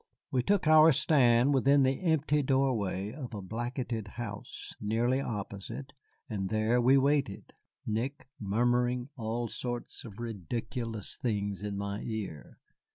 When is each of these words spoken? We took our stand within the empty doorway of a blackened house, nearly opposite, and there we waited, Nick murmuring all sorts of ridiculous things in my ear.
We 0.31 0.41
took 0.41 0.65
our 0.67 0.91
stand 0.91 1.53
within 1.53 1.83
the 1.83 2.01
empty 2.01 2.41
doorway 2.41 3.11
of 3.13 3.35
a 3.35 3.41
blackened 3.43 4.07
house, 4.15 4.73
nearly 4.81 5.21
opposite, 5.21 5.93
and 6.27 6.49
there 6.49 6.81
we 6.81 6.97
waited, 6.97 7.53
Nick 7.85 8.27
murmuring 8.39 9.09
all 9.15 9.47
sorts 9.47 10.03
of 10.03 10.17
ridiculous 10.17 11.17
things 11.17 11.61
in 11.61 11.77
my 11.77 11.99
ear. 12.01 12.57